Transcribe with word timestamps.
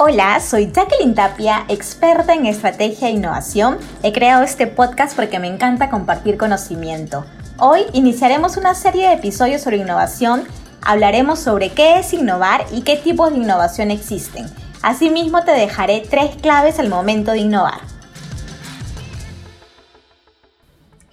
Hola, 0.00 0.38
soy 0.38 0.70
Jacqueline 0.70 1.16
Tapia, 1.16 1.64
experta 1.66 2.32
en 2.32 2.46
estrategia 2.46 3.08
e 3.08 3.10
innovación. 3.10 3.78
He 4.04 4.12
creado 4.12 4.44
este 4.44 4.68
podcast 4.68 5.16
porque 5.16 5.40
me 5.40 5.48
encanta 5.48 5.90
compartir 5.90 6.38
conocimiento. 6.38 7.24
Hoy 7.58 7.80
iniciaremos 7.94 8.56
una 8.56 8.76
serie 8.76 9.08
de 9.08 9.14
episodios 9.14 9.60
sobre 9.60 9.78
innovación. 9.78 10.44
Hablaremos 10.82 11.40
sobre 11.40 11.70
qué 11.70 11.98
es 11.98 12.12
innovar 12.12 12.64
y 12.70 12.82
qué 12.82 12.94
tipos 12.94 13.32
de 13.32 13.38
innovación 13.38 13.90
existen. 13.90 14.46
Asimismo, 14.82 15.42
te 15.42 15.50
dejaré 15.50 16.06
tres 16.08 16.36
claves 16.36 16.78
al 16.78 16.90
momento 16.90 17.32
de 17.32 17.38
innovar. 17.38 17.80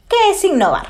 ¿Qué 0.08 0.30
es 0.30 0.44
innovar? 0.44 0.90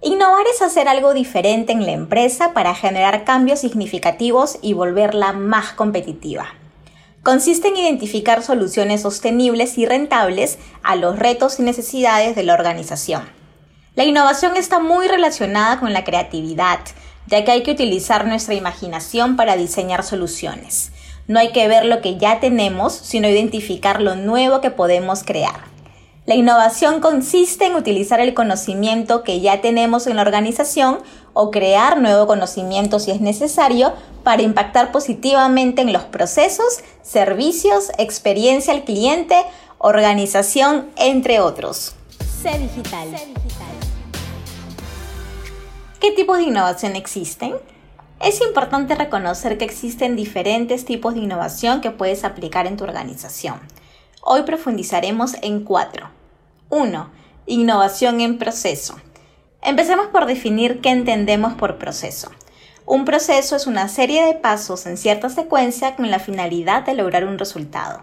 Innovar 0.00 0.46
es 0.54 0.62
hacer 0.62 0.86
algo 0.86 1.12
diferente 1.12 1.72
en 1.72 1.86
la 1.86 1.92
empresa 1.92 2.52
para 2.52 2.76
generar 2.76 3.24
cambios 3.24 3.58
significativos 3.58 4.60
y 4.62 4.74
volverla 4.74 5.32
más 5.32 5.72
competitiva 5.72 6.46
consiste 7.26 7.66
en 7.66 7.76
identificar 7.76 8.44
soluciones 8.44 9.02
sostenibles 9.02 9.78
y 9.78 9.84
rentables 9.84 10.60
a 10.84 10.94
los 10.94 11.18
retos 11.18 11.58
y 11.58 11.64
necesidades 11.64 12.36
de 12.36 12.44
la 12.44 12.54
organización. 12.54 13.24
La 13.96 14.04
innovación 14.04 14.56
está 14.56 14.78
muy 14.78 15.08
relacionada 15.08 15.80
con 15.80 15.92
la 15.92 16.04
creatividad, 16.04 16.78
ya 17.26 17.44
que 17.44 17.50
hay 17.50 17.64
que 17.64 17.72
utilizar 17.72 18.28
nuestra 18.28 18.54
imaginación 18.54 19.34
para 19.34 19.56
diseñar 19.56 20.04
soluciones. 20.04 20.92
No 21.26 21.40
hay 21.40 21.50
que 21.50 21.66
ver 21.66 21.84
lo 21.84 22.00
que 22.00 22.16
ya 22.16 22.38
tenemos, 22.38 22.92
sino 22.92 23.28
identificar 23.28 24.00
lo 24.00 24.14
nuevo 24.14 24.60
que 24.60 24.70
podemos 24.70 25.24
crear. 25.24 25.65
La 26.26 26.34
innovación 26.34 26.98
consiste 26.98 27.66
en 27.66 27.76
utilizar 27.76 28.18
el 28.18 28.34
conocimiento 28.34 29.22
que 29.22 29.40
ya 29.40 29.60
tenemos 29.60 30.08
en 30.08 30.16
la 30.16 30.22
organización 30.22 30.98
o 31.34 31.52
crear 31.52 32.00
nuevo 32.00 32.26
conocimiento 32.26 32.98
si 32.98 33.12
es 33.12 33.20
necesario 33.20 33.92
para 34.24 34.42
impactar 34.42 34.90
positivamente 34.90 35.82
en 35.82 35.92
los 35.92 36.02
procesos, 36.02 36.80
servicios, 37.00 37.92
experiencia 37.96 38.74
al 38.74 38.82
cliente, 38.82 39.36
organización, 39.78 40.90
entre 40.96 41.38
otros. 41.38 41.94
Sé 42.42 42.58
digital. 42.58 43.08
¿Qué 46.00 46.10
tipos 46.10 46.38
de 46.38 46.42
innovación 46.42 46.96
existen? 46.96 47.54
Es 48.20 48.40
importante 48.40 48.96
reconocer 48.96 49.58
que 49.58 49.64
existen 49.64 50.16
diferentes 50.16 50.84
tipos 50.84 51.14
de 51.14 51.20
innovación 51.20 51.80
que 51.80 51.92
puedes 51.92 52.24
aplicar 52.24 52.66
en 52.66 52.76
tu 52.76 52.82
organización. 52.82 53.60
Hoy 54.22 54.42
profundizaremos 54.42 55.34
en 55.42 55.62
cuatro. 55.62 56.15
1. 56.68 57.10
Innovación 57.46 58.20
en 58.20 58.38
proceso. 58.38 58.96
Empecemos 59.62 60.08
por 60.08 60.26
definir 60.26 60.80
qué 60.80 60.88
entendemos 60.90 61.54
por 61.54 61.78
proceso. 61.78 62.32
Un 62.84 63.04
proceso 63.04 63.54
es 63.54 63.68
una 63.68 63.88
serie 63.88 64.24
de 64.24 64.34
pasos 64.34 64.84
en 64.86 64.96
cierta 64.96 65.28
secuencia 65.28 65.94
con 65.94 66.10
la 66.10 66.18
finalidad 66.18 66.84
de 66.84 66.94
lograr 66.94 67.24
un 67.24 67.38
resultado. 67.38 68.02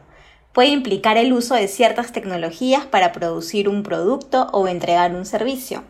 Puede 0.54 0.70
implicar 0.70 1.18
el 1.18 1.34
uso 1.34 1.56
de 1.56 1.68
ciertas 1.68 2.14
tecnologías 2.14 2.86
para 2.86 3.12
producir 3.12 3.68
un 3.68 3.84
producto 3.84 4.48
o 4.54 4.70
entregar 4.70 5.14
un 5.14 5.26
servicio. 5.26 5.84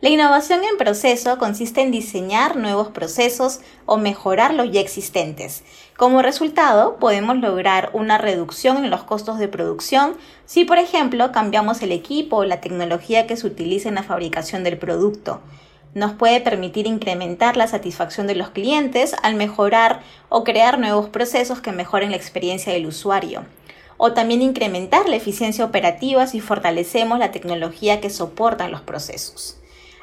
La 0.00 0.08
innovación 0.08 0.60
en 0.64 0.78
proceso 0.78 1.36
consiste 1.36 1.82
en 1.82 1.90
diseñar 1.90 2.56
nuevos 2.56 2.88
procesos 2.88 3.60
o 3.84 3.98
mejorar 3.98 4.54
los 4.54 4.70
ya 4.70 4.80
existentes. 4.80 5.62
Como 5.98 6.22
resultado, 6.22 6.98
podemos 7.00 7.38
lograr 7.38 7.90
una 7.92 8.18
reducción 8.18 8.84
en 8.84 8.88
los 8.88 9.02
costos 9.02 9.40
de 9.40 9.48
producción 9.48 10.14
si, 10.46 10.64
por 10.64 10.78
ejemplo, 10.78 11.32
cambiamos 11.32 11.82
el 11.82 11.90
equipo 11.90 12.36
o 12.36 12.44
la 12.44 12.60
tecnología 12.60 13.26
que 13.26 13.36
se 13.36 13.48
utiliza 13.48 13.88
en 13.88 13.96
la 13.96 14.04
fabricación 14.04 14.62
del 14.62 14.78
producto. 14.78 15.40
Nos 15.94 16.12
puede 16.12 16.40
permitir 16.40 16.86
incrementar 16.86 17.56
la 17.56 17.66
satisfacción 17.66 18.28
de 18.28 18.36
los 18.36 18.50
clientes 18.50 19.16
al 19.24 19.34
mejorar 19.34 20.02
o 20.28 20.44
crear 20.44 20.78
nuevos 20.78 21.08
procesos 21.08 21.60
que 21.60 21.72
mejoren 21.72 22.12
la 22.12 22.16
experiencia 22.16 22.72
del 22.72 22.86
usuario 22.86 23.42
o 23.96 24.12
también 24.12 24.40
incrementar 24.40 25.08
la 25.08 25.16
eficiencia 25.16 25.64
operativa 25.64 26.28
si 26.28 26.40
fortalecemos 26.40 27.18
la 27.18 27.32
tecnología 27.32 28.00
que 28.00 28.10
soporta 28.10 28.68
los 28.68 28.82
procesos. 28.82 29.57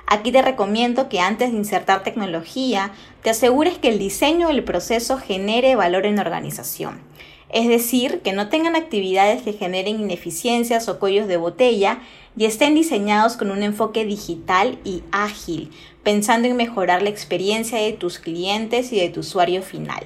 Aquí 0.07 0.31
te 0.31 0.41
recomiendo 0.41 1.09
que 1.09 1.19
antes 1.19 1.51
de 1.51 1.57
insertar 1.57 2.03
tecnología, 2.03 2.91
te 3.23 3.31
asegures 3.31 3.77
que 3.79 3.89
el 3.89 3.97
diseño 3.97 4.49
del 4.49 4.63
proceso 4.63 5.17
genere 5.17 5.75
valor 5.75 6.05
en 6.05 6.17
la 6.17 6.21
organización. 6.21 7.01
Es 7.49 7.67
decir, 7.67 8.21
que 8.21 8.33
no 8.33 8.49
tengan 8.49 8.75
actividades 8.75 9.41
que 9.41 9.53
generen 9.53 9.99
ineficiencias 9.99 10.89
o 10.89 10.99
cuellos 10.99 11.27
de 11.27 11.37
botella 11.37 11.99
y 12.35 12.45
estén 12.45 12.75
diseñados 12.75 13.37
con 13.37 13.49
un 13.49 13.63
enfoque 13.63 14.05
digital 14.05 14.77
y 14.83 15.03
ágil, 15.11 15.71
pensando 16.03 16.47
en 16.47 16.55
mejorar 16.55 17.01
la 17.01 17.09
experiencia 17.09 17.79
de 17.79 17.93
tus 17.93 18.19
clientes 18.19 18.91
y 18.91 18.99
de 18.99 19.09
tu 19.09 19.21
usuario 19.21 19.61
final. 19.61 20.03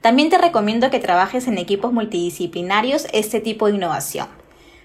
También 0.00 0.30
te 0.30 0.38
recomiendo 0.38 0.90
que 0.90 1.00
trabajes 1.00 1.46
en 1.46 1.58
equipos 1.58 1.92
multidisciplinarios 1.92 3.06
este 3.12 3.40
tipo 3.40 3.66
de 3.66 3.74
innovación. 3.74 4.28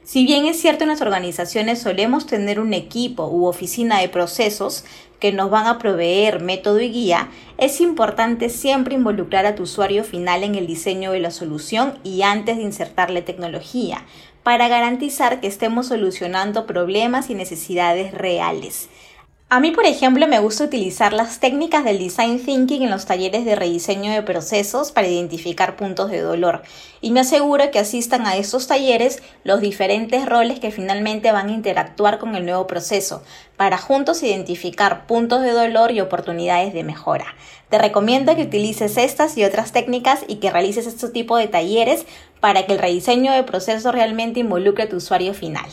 Si 0.03 0.25
bien 0.25 0.45
es 0.45 0.59
cierto 0.59 0.83
en 0.83 0.89
las 0.89 1.01
organizaciones 1.01 1.81
solemos 1.81 2.27
tener 2.27 2.59
un 2.59 2.73
equipo 2.73 3.27
u 3.27 3.45
oficina 3.45 4.01
de 4.01 4.09
procesos 4.09 4.83
que 5.19 5.31
nos 5.31 5.49
van 5.49 5.65
a 5.65 5.79
proveer 5.79 6.41
método 6.41 6.81
y 6.81 6.89
guía, 6.89 7.29
es 7.57 7.79
importante 7.79 8.49
siempre 8.49 8.95
involucrar 8.95 9.45
a 9.45 9.55
tu 9.55 9.63
usuario 9.63 10.03
final 10.03 10.43
en 10.43 10.55
el 10.55 10.67
diseño 10.67 11.13
de 11.13 11.21
la 11.21 11.31
solución 11.31 11.99
y 12.03 12.23
antes 12.23 12.57
de 12.57 12.63
insertarle 12.63 13.21
tecnología, 13.21 14.03
para 14.43 14.67
garantizar 14.67 15.39
que 15.39 15.47
estemos 15.47 15.87
solucionando 15.87 16.65
problemas 16.65 17.29
y 17.29 17.35
necesidades 17.35 18.13
reales. 18.13 18.89
A 19.53 19.59
mí, 19.59 19.69
por 19.69 19.85
ejemplo, 19.85 20.27
me 20.27 20.39
gusta 20.39 20.63
utilizar 20.63 21.13
las 21.13 21.39
técnicas 21.39 21.83
del 21.83 21.99
design 21.99 22.43
thinking 22.43 22.81
en 22.81 22.89
los 22.89 23.05
talleres 23.05 23.45
de 23.45 23.53
rediseño 23.53 24.11
de 24.11 24.23
procesos 24.23 24.91
para 24.91 25.07
identificar 25.07 25.75
puntos 25.75 26.09
de 26.09 26.21
dolor 26.21 26.63
y 27.01 27.11
me 27.11 27.19
aseguro 27.19 27.69
que 27.69 27.77
asistan 27.77 28.25
a 28.25 28.35
estos 28.35 28.65
talleres 28.65 29.21
los 29.43 29.61
diferentes 29.61 30.25
roles 30.25 30.59
que 30.59 30.71
finalmente 30.71 31.31
van 31.31 31.49
a 31.49 31.51
interactuar 31.51 32.17
con 32.17 32.35
el 32.35 32.45
nuevo 32.45 32.65
proceso 32.65 33.21
para 33.55 33.77
juntos 33.77 34.23
identificar 34.23 35.05
puntos 35.05 35.43
de 35.43 35.51
dolor 35.51 35.91
y 35.91 36.01
oportunidades 36.01 36.73
de 36.73 36.83
mejora. 36.83 37.27
Te 37.69 37.77
recomiendo 37.77 38.35
que 38.35 38.41
utilices 38.41 38.97
estas 38.97 39.37
y 39.37 39.43
otras 39.43 39.71
técnicas 39.71 40.21
y 40.27 40.37
que 40.37 40.49
realices 40.49 40.87
este 40.87 41.09
tipo 41.09 41.37
de 41.37 41.47
talleres 41.47 42.07
para 42.39 42.65
que 42.65 42.73
el 42.73 42.79
rediseño 42.79 43.31
de 43.31 43.43
procesos 43.43 43.93
realmente 43.93 44.39
involucre 44.39 44.85
a 44.85 44.89
tu 44.89 44.95
usuario 44.95 45.35
final. 45.35 45.69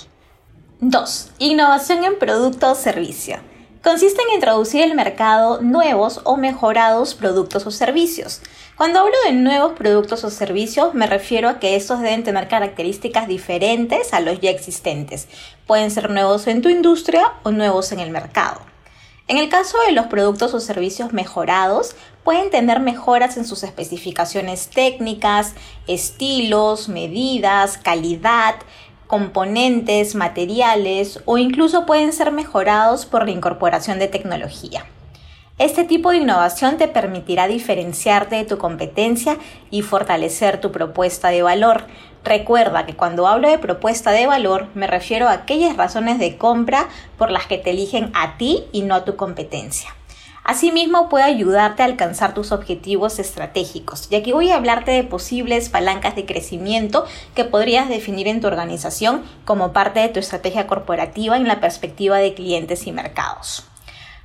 2. 0.82 1.30
Innovación 1.38 2.04
en 2.04 2.19
producto 2.19 2.72
o 2.72 2.74
servicio 2.74 3.38
consiste 3.82 4.20
en 4.22 4.34
introducir 4.34 4.82
el 4.82 4.94
mercado 4.94 5.60
nuevos 5.62 6.20
o 6.24 6.36
mejorados 6.36 7.14
productos 7.14 7.66
o 7.66 7.70
servicios. 7.70 8.42
Cuando 8.76 9.00
hablo 9.00 9.16
de 9.24 9.32
nuevos 9.32 9.72
productos 9.72 10.24
o 10.24 10.30
servicios, 10.30 10.94
me 10.94 11.06
refiero 11.06 11.48
a 11.48 11.58
que 11.58 11.76
estos 11.76 12.00
deben 12.00 12.24
tener 12.24 12.48
características 12.48 13.28
diferentes 13.28 14.12
a 14.12 14.20
los 14.20 14.40
ya 14.40 14.50
existentes. 14.50 15.28
Pueden 15.66 15.90
ser 15.90 16.10
nuevos 16.10 16.46
en 16.46 16.62
tu 16.62 16.69
industria 16.69 17.32
o 17.42 17.50
nuevos 17.50 17.92
en 17.92 18.00
el 18.00 18.10
mercado. 18.10 18.60
En 19.28 19.38
el 19.38 19.48
caso 19.48 19.78
de 19.86 19.92
los 19.92 20.06
productos 20.06 20.54
o 20.54 20.60
servicios 20.60 21.12
mejorados, 21.12 21.94
pueden 22.24 22.50
tener 22.50 22.80
mejoras 22.80 23.36
en 23.36 23.46
sus 23.46 23.62
especificaciones 23.62 24.69
técnicas, 24.70 25.54
estilos, 25.86 26.88
medidas, 26.88 27.78
calidad, 27.78 28.56
componentes, 29.10 30.15
materiales 30.15 31.21
o 31.25 31.37
incluso 31.37 31.84
pueden 31.84 32.12
ser 32.12 32.31
mejorados 32.31 33.06
por 33.06 33.25
la 33.25 33.32
incorporación 33.32 33.98
de 33.98 34.06
tecnología. 34.06 34.87
Este 35.59 35.82
tipo 35.82 36.12
de 36.12 36.19
innovación 36.19 36.78
te 36.78 36.87
permitirá 36.87 37.49
diferenciarte 37.49 38.37
de 38.37 38.44
tu 38.44 38.56
competencia 38.56 39.37
y 39.69 39.82
fortalecer 39.82 40.60
tu 40.60 40.70
propuesta 40.70 41.31
de 41.31 41.43
valor. 41.43 41.87
Recuerda 42.22 42.87
que 42.87 42.94
cuando 42.94 43.26
hablo 43.26 43.50
de 43.50 43.59
propuesta 43.59 44.12
de 44.12 44.28
valor 44.28 44.69
me 44.75 44.87
refiero 44.87 45.26
a 45.26 45.32
aquellas 45.32 45.76
razones 45.76 46.20
de 46.20 46.37
compra 46.38 46.88
por 47.19 47.32
las 47.32 47.47
que 47.47 47.59
te 47.59 47.70
eligen 47.70 48.12
a 48.15 48.38
ti 48.38 48.62
y 48.70 48.82
no 48.82 48.94
a 48.94 49.04
tu 49.04 49.16
competencia. 49.16 49.91
Asimismo, 50.50 51.09
puede 51.09 51.22
ayudarte 51.22 51.84
a 51.84 51.87
alcanzar 51.87 52.34
tus 52.34 52.50
objetivos 52.50 53.20
estratégicos, 53.20 54.08
y 54.11 54.17
aquí 54.17 54.32
voy 54.32 54.50
a 54.50 54.56
hablarte 54.56 54.91
de 54.91 55.05
posibles 55.05 55.69
palancas 55.69 56.17
de 56.17 56.26
crecimiento 56.26 57.05
que 57.37 57.44
podrías 57.44 57.88
definir 57.88 58.26
en 58.26 58.41
tu 58.41 58.49
organización 58.49 59.23
como 59.44 59.73
parte 59.73 60.00
de 60.00 60.08
tu 60.08 60.19
estrategia 60.19 60.67
corporativa 60.67 61.37
en 61.37 61.47
la 61.47 61.61
perspectiva 61.61 62.19
de 62.19 62.35
clientes 62.35 62.88
y 62.88 62.91
mercados. 62.91 63.69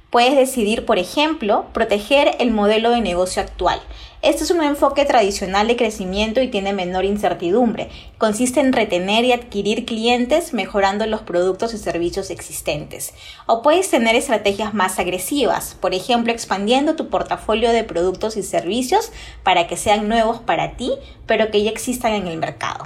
Puedes 0.10 0.36
decidir, 0.36 0.86
por 0.86 0.98
ejemplo, 0.98 1.66
proteger 1.74 2.36
el 2.40 2.52
modelo 2.52 2.92
de 2.92 3.02
negocio 3.02 3.42
actual. 3.42 3.81
Este 4.22 4.44
es 4.44 4.50
un 4.50 4.63
enfoque 4.63 5.06
tradicional 5.06 5.68
de 5.68 5.75
crecimiento 5.75 6.42
y 6.42 6.48
tiene 6.48 6.74
menor 6.74 7.06
incertidumbre. 7.06 7.90
Consiste 8.18 8.60
en 8.60 8.74
retener 8.74 9.25
y 9.25 9.34
adquirir 9.34 9.86
clientes 9.86 10.54
mejorando 10.54 11.06
los 11.06 11.22
productos 11.22 11.74
y 11.74 11.78
servicios 11.78 12.30
existentes. 12.30 13.13
O 13.46 13.62
puedes 13.62 13.90
tener 13.90 14.16
estrategias 14.16 14.74
más 14.74 15.00
agresivas, 15.00 15.75
por 15.80 15.94
ejemplo, 15.94 16.31
expandiendo 16.31 16.96
tu 16.96 17.10
portafolio 17.10 17.72
de 17.72 17.84
productos 17.84 18.38
y 18.38 18.44
servicios 18.44 19.12
para 19.44 19.68
que 19.68 19.78
sean 19.78 20.07
nuevos 20.07 20.40
para 20.40 20.78
ti, 20.78 20.94
pero 21.28 21.52
que 21.52 21.62
ya 21.62 21.69
existan 21.69 22.13
en 22.13 22.28
el 22.28 22.38
mercado. 22.38 22.86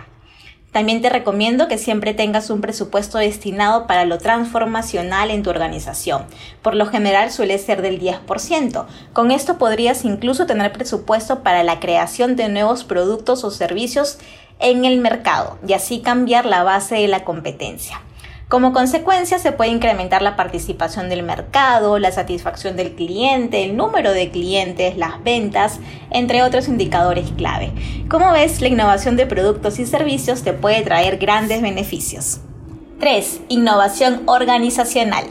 También 0.72 1.02
te 1.02 1.10
recomiendo 1.10 1.68
que 1.68 1.80
siempre 1.80 2.14
tengas 2.14 2.52
un 2.52 2.62
presupuesto 2.62 3.18
destinado 3.18 3.88
para 3.88 4.06
lo 4.06 4.20
transformacional 4.20 5.32
en 5.32 5.42
tu 5.42 5.50
organización. 5.50 6.26
Por 6.62 6.76
lo 6.76 6.86
general 6.86 7.32
suele 7.32 7.58
ser 7.58 7.82
del 7.82 8.00
10%. 8.00 8.86
Con 9.12 9.32
esto 9.32 9.58
podrías 9.58 10.06
incluso 10.06 10.46
tener 10.46 10.72
presupuesto 10.72 11.42
para 11.42 11.64
la 11.64 11.80
creación 11.80 12.36
de 12.36 12.50
nuevos 12.50 12.84
productos 12.84 13.44
o 13.44 13.50
servicios 13.50 14.20
en 14.60 14.86
el 14.86 15.00
mercado 15.00 15.58
y 15.68 15.74
así 15.74 16.02
cambiar 16.02 16.46
la 16.46 16.64
base 16.64 16.96
de 16.96 17.08
la 17.08 17.24
competencia. 17.24 18.02
Como 18.50 18.74
consecuencia, 18.74 19.38
se 19.38 19.52
puede 19.52 19.70
incrementar 19.70 20.24
la 20.24 20.36
participación 20.36 21.08
del 21.08 21.22
mercado, 21.22 22.00
la 22.00 22.12
satisfacción 22.12 22.76
del 22.76 22.96
cliente, 22.96 23.64
el 23.64 23.78
número 23.78 24.12
de 24.12 24.32
clientes, 24.32 24.98
las 24.98 25.24
ventas, 25.24 25.80
entre 26.10 26.42
otros 26.42 26.68
indicadores 26.68 27.30
clave. 27.38 27.72
Como 28.10 28.32
ves, 28.32 28.60
la 28.60 28.70
innovación 28.70 29.18
de 29.18 29.28
productos 29.28 29.78
y 29.78 29.86
servicios 29.86 30.42
te 30.42 30.54
puede 30.54 30.82
traer 30.82 31.18
grandes 31.18 31.62
beneficios. 31.62 32.40
3. 33.00 33.42
Innovación 33.50 34.24
organizacional. 34.26 35.26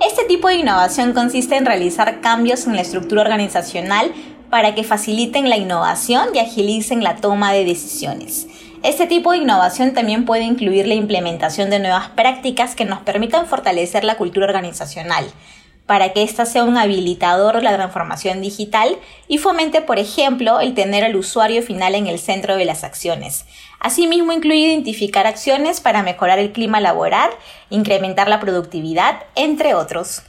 Este 0.00 0.22
tipo 0.26 0.46
de 0.46 0.54
innovación 0.54 1.14
consiste 1.14 1.56
en 1.56 1.66
realizar 1.66 2.20
cambios 2.20 2.68
en 2.68 2.76
la 2.76 2.82
estructura 2.82 3.22
organizacional 3.22 4.12
para 4.50 4.76
que 4.76 4.84
faciliten 4.84 5.48
la 5.48 5.56
innovación 5.56 6.28
y 6.32 6.38
agilicen 6.38 7.02
la 7.02 7.16
toma 7.16 7.52
de 7.52 7.64
decisiones. 7.64 8.46
Este 8.82 9.06
tipo 9.06 9.30
de 9.30 9.38
innovación 9.38 9.94
también 9.94 10.24
puede 10.24 10.42
incluir 10.42 10.88
la 10.88 10.94
implementación 10.94 11.70
de 11.70 11.78
nuevas 11.78 12.08
prácticas 12.08 12.74
que 12.74 12.84
nos 12.84 12.98
permitan 12.98 13.46
fortalecer 13.46 14.02
la 14.02 14.16
cultura 14.16 14.46
organizacional, 14.46 15.24
para 15.86 16.12
que 16.12 16.24
ésta 16.24 16.46
sea 16.46 16.64
un 16.64 16.76
habilitador 16.76 17.56
de 17.56 17.62
la 17.62 17.76
transformación 17.76 18.40
digital 18.40 18.96
y 19.28 19.38
fomente, 19.38 19.82
por 19.82 20.00
ejemplo, 20.00 20.58
el 20.58 20.74
tener 20.74 21.04
al 21.04 21.14
usuario 21.14 21.62
final 21.62 21.94
en 21.94 22.08
el 22.08 22.18
centro 22.18 22.56
de 22.56 22.64
las 22.64 22.82
acciones. 22.82 23.44
Asimismo, 23.78 24.32
incluye 24.32 24.66
identificar 24.66 25.28
acciones 25.28 25.80
para 25.80 26.02
mejorar 26.02 26.40
el 26.40 26.50
clima 26.50 26.80
laboral, 26.80 27.30
incrementar 27.70 28.28
la 28.28 28.40
productividad, 28.40 29.20
entre 29.36 29.74
otros. 29.74 30.22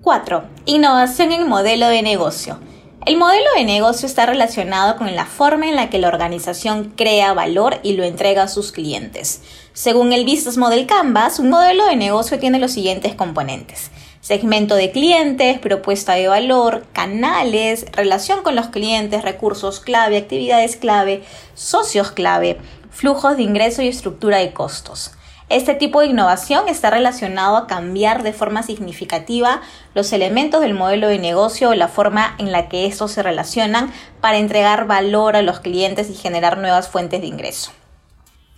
4. 0.00 0.44
Innovación 0.64 1.32
en 1.32 1.46
modelo 1.46 1.88
de 1.88 2.00
negocio. 2.00 2.58
El 3.04 3.16
modelo 3.16 3.46
de 3.56 3.64
negocio 3.64 4.06
está 4.06 4.26
relacionado 4.26 4.96
con 4.96 5.16
la 5.16 5.26
forma 5.26 5.66
en 5.66 5.74
la 5.74 5.90
que 5.90 5.98
la 5.98 6.06
organización 6.06 6.92
crea 6.96 7.32
valor 7.32 7.80
y 7.82 7.94
lo 7.94 8.04
entrega 8.04 8.44
a 8.44 8.48
sus 8.48 8.70
clientes. 8.70 9.42
Según 9.72 10.12
el 10.12 10.24
Business 10.24 10.56
Model 10.56 10.86
Canvas, 10.86 11.40
un 11.40 11.50
modelo 11.50 11.84
de 11.86 11.96
negocio 11.96 12.38
tiene 12.38 12.60
los 12.60 12.70
siguientes 12.70 13.16
componentes. 13.16 13.90
Segmento 14.20 14.76
de 14.76 14.92
clientes, 14.92 15.58
propuesta 15.58 16.12
de 16.12 16.28
valor, 16.28 16.86
canales, 16.92 17.86
relación 17.90 18.44
con 18.44 18.54
los 18.54 18.68
clientes, 18.68 19.22
recursos 19.22 19.80
clave, 19.80 20.16
actividades 20.16 20.76
clave, 20.76 21.24
socios 21.54 22.12
clave, 22.12 22.60
flujos 22.92 23.36
de 23.36 23.42
ingreso 23.42 23.82
y 23.82 23.88
estructura 23.88 24.38
de 24.38 24.52
costos. 24.52 25.10
Este 25.52 25.74
tipo 25.74 26.00
de 26.00 26.06
innovación 26.06 26.66
está 26.66 26.88
relacionado 26.88 27.58
a 27.58 27.66
cambiar 27.66 28.22
de 28.22 28.32
forma 28.32 28.62
significativa 28.62 29.60
los 29.94 30.10
elementos 30.14 30.62
del 30.62 30.72
modelo 30.72 31.08
de 31.08 31.18
negocio 31.18 31.68
o 31.68 31.74
la 31.74 31.88
forma 31.88 32.34
en 32.38 32.52
la 32.52 32.70
que 32.70 32.86
estos 32.86 33.12
se 33.12 33.22
relacionan 33.22 33.92
para 34.22 34.38
entregar 34.38 34.86
valor 34.86 35.36
a 35.36 35.42
los 35.42 35.60
clientes 35.60 36.08
y 36.08 36.14
generar 36.14 36.56
nuevas 36.56 36.88
fuentes 36.88 37.20
de 37.20 37.26
ingreso. 37.26 37.70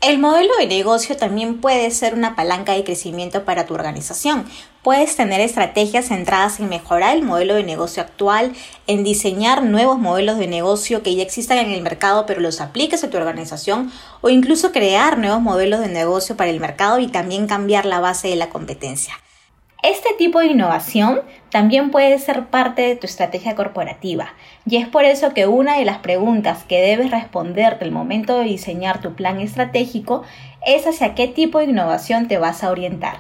El 0.07 0.19
modelo 0.19 0.51
de 0.59 0.67
negocio 0.67 1.17
también 1.17 1.63
puede 1.63 1.91
ser 1.91 2.13
una 2.13 2.37
palanca 2.37 2.73
de 2.73 2.85
crecimiento 2.85 3.47
para 3.47 3.65
tu 3.65 3.73
organización. 3.73 4.45
Puedes 4.83 5.17
tener 5.17 5.41
estrategias 5.41 6.09
centradas 6.09 6.61
en 6.61 6.69
mejorar 6.69 7.17
el 7.17 7.23
modelo 7.23 7.55
de 7.55 7.63
negocio 7.63 8.03
actual, 8.03 8.53
en 8.87 9.03
diseñar 9.03 9.63
nuevos 9.63 9.99
modelos 9.99 10.37
de 10.37 10.47
negocio 10.47 11.03
que 11.03 11.15
ya 11.15 11.23
existan 11.23 11.57
en 11.57 11.71
el 11.71 11.81
mercado 11.81 12.27
pero 12.27 12.43
los 12.43 12.61
apliques 12.61 13.03
a 13.03 13.09
tu 13.09 13.17
organización 13.17 13.91
o 14.21 14.29
incluso 14.29 14.73
crear 14.73 15.17
nuevos 15.17 15.41
modelos 15.41 15.81
de 15.81 15.89
negocio 15.89 16.37
para 16.37 16.51
el 16.51 16.61
mercado 16.61 16.99
y 16.99 17.09
también 17.09 17.47
cambiar 17.47 17.87
la 17.87 18.01
base 18.01 18.29
de 18.29 18.37
la 18.37 18.51
competencia. 18.51 19.15
Este 19.85 20.15
tipo 20.17 20.39
de 20.39 20.47
innovación 20.47 21.21
también 21.51 21.91
puede 21.91 22.19
ser 22.19 22.47
parte 22.47 22.81
de 22.81 22.97
tu 22.97 23.07
estrategia 23.07 23.55
corporativa 23.55 24.33
y 24.65 24.79
es 24.79 24.89
por 24.89 25.05
eso 25.05 25.35
que 25.35 25.47
una 25.47 25.77
de 25.77 25.85
las 25.85 25.99
preguntas 25.99 26.65
que 26.65 26.81
debes 26.81 27.11
responderte 27.11 27.85
el 27.85 27.93
momento 27.93 28.39
de 28.39 28.45
diseñar 28.45 29.03
tu 29.03 29.15
plan 29.15 29.43
estratégico 29.43 30.23
es 30.67 30.87
hacia 30.87 31.15
qué 31.15 31.29
tipo 31.29 31.59
de 31.59 31.67
innovación 31.67 32.29
te 32.29 32.39
vas 32.39 32.65
a 32.65 32.71
orientar. 32.71 33.19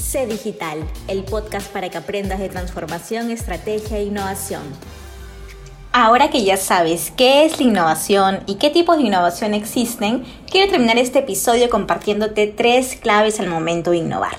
Sé 0.00 0.28
Digital, 0.28 0.78
el 1.08 1.24
podcast 1.24 1.72
para 1.72 1.88
que 1.88 1.98
aprendas 1.98 2.38
de 2.38 2.50
transformación, 2.50 3.32
estrategia 3.32 3.98
e 3.98 4.04
innovación. 4.04 4.62
Ahora 5.90 6.30
que 6.30 6.44
ya 6.44 6.56
sabes 6.56 7.10
qué 7.16 7.44
es 7.44 7.58
la 7.58 7.66
innovación 7.66 8.44
y 8.46 8.56
qué 8.56 8.70
tipos 8.70 8.96
de 8.98 9.02
innovación 9.02 9.54
existen, 9.54 10.24
quiero 10.48 10.70
terminar 10.70 10.98
este 10.98 11.18
episodio 11.18 11.68
compartiéndote 11.68 12.46
tres 12.46 12.94
claves 12.94 13.40
al 13.40 13.48
momento 13.48 13.90
de 13.90 13.96
innovar. 13.96 14.36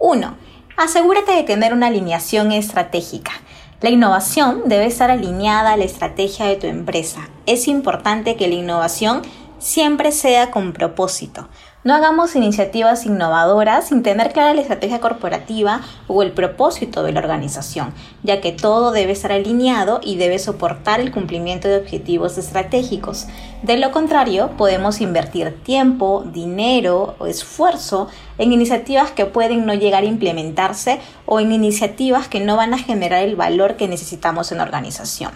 1 0.00 0.45
asegúrate 0.76 1.32
de 1.32 1.42
tener 1.42 1.72
una 1.72 1.88
alineación 1.88 2.52
estratégica. 2.52 3.32
La 3.80 3.90
innovación 3.90 4.62
debe 4.66 4.86
estar 4.86 5.10
alineada 5.10 5.72
a 5.72 5.76
la 5.76 5.84
estrategia 5.84 6.46
de 6.46 6.56
tu 6.56 6.66
empresa. 6.66 7.28
Es 7.46 7.68
importante 7.68 8.36
que 8.36 8.48
la 8.48 8.54
innovación 8.54 9.22
siempre 9.58 10.12
sea 10.12 10.50
con 10.50 10.72
propósito. 10.72 11.48
No 11.86 11.94
hagamos 11.94 12.34
iniciativas 12.34 13.06
innovadoras 13.06 13.86
sin 13.86 14.02
tener 14.02 14.32
clara 14.32 14.54
la 14.54 14.60
estrategia 14.60 15.00
corporativa 15.00 15.82
o 16.08 16.24
el 16.24 16.32
propósito 16.32 17.04
de 17.04 17.12
la 17.12 17.20
organización, 17.20 17.94
ya 18.24 18.40
que 18.40 18.50
todo 18.50 18.90
debe 18.90 19.12
estar 19.12 19.30
alineado 19.30 20.00
y 20.02 20.16
debe 20.16 20.40
soportar 20.40 20.98
el 20.98 21.12
cumplimiento 21.12 21.68
de 21.68 21.76
objetivos 21.76 22.38
estratégicos. 22.38 23.28
De 23.62 23.76
lo 23.76 23.92
contrario, 23.92 24.50
podemos 24.58 25.00
invertir 25.00 25.62
tiempo, 25.62 26.24
dinero 26.26 27.14
o 27.20 27.28
esfuerzo 27.28 28.08
en 28.36 28.52
iniciativas 28.52 29.12
que 29.12 29.26
pueden 29.26 29.64
no 29.64 29.72
llegar 29.72 30.02
a 30.02 30.06
implementarse 30.06 30.98
o 31.24 31.38
en 31.38 31.52
iniciativas 31.52 32.26
que 32.26 32.40
no 32.40 32.56
van 32.56 32.74
a 32.74 32.78
generar 32.78 33.22
el 33.22 33.36
valor 33.36 33.76
que 33.76 33.86
necesitamos 33.86 34.50
en 34.50 34.58
la 34.58 34.64
organización 34.64 35.30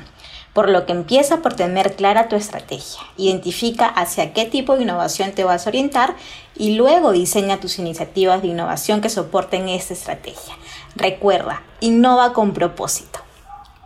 por 0.52 0.68
lo 0.68 0.86
que 0.86 0.92
empieza 0.92 1.38
por 1.38 1.54
tener 1.54 1.94
clara 1.94 2.28
tu 2.28 2.36
estrategia. 2.36 3.00
Identifica 3.16 3.86
hacia 3.86 4.32
qué 4.32 4.46
tipo 4.46 4.76
de 4.76 4.82
innovación 4.82 5.32
te 5.32 5.44
vas 5.44 5.66
a 5.66 5.70
orientar 5.70 6.16
y 6.56 6.74
luego 6.74 7.12
diseña 7.12 7.60
tus 7.60 7.78
iniciativas 7.78 8.42
de 8.42 8.48
innovación 8.48 9.00
que 9.00 9.08
soporten 9.08 9.68
esta 9.68 9.94
estrategia. 9.94 10.54
Recuerda, 10.96 11.62
innova 11.80 12.32
con 12.32 12.52
propósito. 12.52 13.20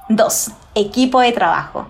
2. 0.08 0.50
Equipo 0.74 1.20
de 1.20 1.32
trabajo. 1.32 1.86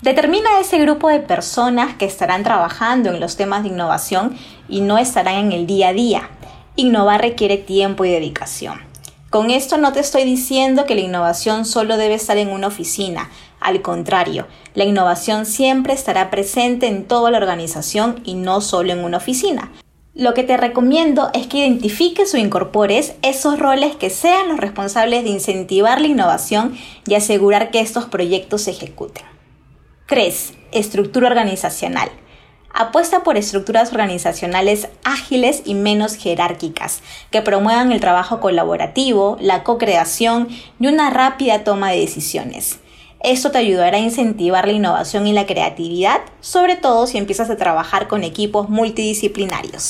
Determina 0.00 0.60
ese 0.60 0.78
grupo 0.78 1.08
de 1.08 1.20
personas 1.20 1.96
que 1.96 2.04
estarán 2.04 2.44
trabajando 2.44 3.10
en 3.10 3.20
los 3.20 3.36
temas 3.36 3.62
de 3.62 3.70
innovación 3.70 4.38
y 4.68 4.80
no 4.80 4.96
estarán 4.96 5.34
en 5.36 5.52
el 5.52 5.66
día 5.66 5.88
a 5.88 5.92
día. 5.92 6.30
Innovar 6.76 7.20
requiere 7.20 7.56
tiempo 7.56 8.04
y 8.04 8.10
dedicación. 8.10 8.87
Con 9.30 9.50
esto 9.50 9.76
no 9.76 9.92
te 9.92 10.00
estoy 10.00 10.24
diciendo 10.24 10.86
que 10.86 10.94
la 10.94 11.02
innovación 11.02 11.66
solo 11.66 11.96
debe 11.98 12.14
estar 12.14 12.38
en 12.38 12.48
una 12.48 12.68
oficina, 12.68 13.28
al 13.60 13.82
contrario, 13.82 14.46
la 14.74 14.84
innovación 14.84 15.44
siempre 15.44 15.92
estará 15.92 16.30
presente 16.30 16.86
en 16.86 17.04
toda 17.04 17.30
la 17.30 17.38
organización 17.38 18.20
y 18.24 18.34
no 18.34 18.60
solo 18.60 18.92
en 18.92 19.04
una 19.04 19.16
oficina. 19.16 19.72
Lo 20.14 20.34
que 20.34 20.44
te 20.44 20.56
recomiendo 20.56 21.30
es 21.34 21.46
que 21.46 21.58
identifiques 21.58 22.32
o 22.34 22.38
incorpores 22.38 23.14
esos 23.22 23.58
roles 23.58 23.96
que 23.96 24.10
sean 24.10 24.48
los 24.48 24.58
responsables 24.58 25.24
de 25.24 25.30
incentivar 25.30 26.00
la 26.00 26.08
innovación 26.08 26.76
y 27.06 27.14
asegurar 27.14 27.70
que 27.70 27.80
estos 27.80 28.06
proyectos 28.06 28.62
se 28.62 28.72
ejecuten. 28.72 29.24
3. 30.06 30.54
Estructura 30.72 31.28
organizacional. 31.28 32.10
Apuesta 32.72 33.22
por 33.24 33.36
estructuras 33.36 33.90
organizacionales 33.90 34.88
ágiles 35.02 35.62
y 35.64 35.74
menos 35.74 36.14
jerárquicas, 36.14 37.00
que 37.30 37.42
promuevan 37.42 37.92
el 37.92 38.00
trabajo 38.00 38.40
colaborativo, 38.40 39.36
la 39.40 39.64
co-creación 39.64 40.48
y 40.78 40.86
una 40.86 41.10
rápida 41.10 41.64
toma 41.64 41.90
de 41.90 42.00
decisiones. 42.00 42.78
Esto 43.20 43.50
te 43.50 43.58
ayudará 43.58 43.96
a 43.96 44.00
incentivar 44.00 44.66
la 44.66 44.74
innovación 44.74 45.26
y 45.26 45.32
la 45.32 45.44
creatividad, 45.44 46.20
sobre 46.40 46.76
todo 46.76 47.08
si 47.08 47.18
empiezas 47.18 47.50
a 47.50 47.56
trabajar 47.56 48.06
con 48.06 48.22
equipos 48.22 48.68
multidisciplinarios. 48.68 49.88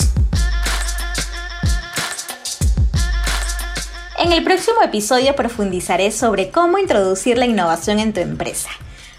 En 4.18 4.32
el 4.32 4.42
próximo 4.42 4.82
episodio 4.82 5.36
profundizaré 5.36 6.10
sobre 6.10 6.50
cómo 6.50 6.78
introducir 6.78 7.38
la 7.38 7.46
innovación 7.46 7.98
en 7.98 8.12
tu 8.12 8.20
empresa. 8.20 8.70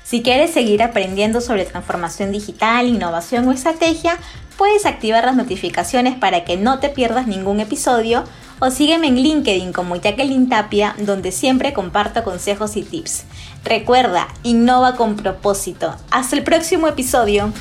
Si 0.10 0.24
quieres 0.24 0.50
seguir 0.50 0.82
aprendiendo 0.82 1.40
sobre 1.40 1.66
transformación 1.66 2.32
digital, 2.32 2.88
innovación 2.88 3.48
o 3.48 3.52
estrategia, 3.52 4.18
puedes 4.58 4.88
activar 4.88 5.24
las 5.24 5.36
notificaciones 5.36 6.16
para 6.16 6.46
que 6.46 6.58
no 6.58 6.80
te 6.80 6.90
pierdas 6.90 7.28
ningún 7.28 7.60
episodio 7.60 8.24
o 8.58 8.72
sígueme 8.72 9.06
en 9.06 9.18
LinkedIn 9.18 9.72
como 9.72 9.98
Jacqueline 9.98 10.50
Tapia, 10.50 10.96
donde 10.98 11.32
siempre 11.32 11.74
comparto 11.74 12.24
consejos 12.24 12.76
y 12.76 12.82
tips. 12.82 13.26
Recuerda, 13.64 14.30
innova 14.42 14.96
con 14.96 15.16
propósito. 15.16 15.96
Hasta 16.10 16.38
el 16.38 16.44
próximo 16.44 16.88
episodio. 16.88 17.54